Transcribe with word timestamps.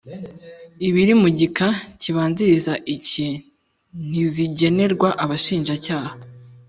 Ibiri 0.87 1.13
mu 1.21 1.29
gika 1.39 1.67
kibanziriza 2.01 2.73
iki 2.95 3.27
ntizigenerwa 4.09 5.09
Abashinjacyaha 5.23 6.13